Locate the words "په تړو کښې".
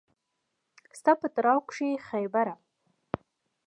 1.21-1.89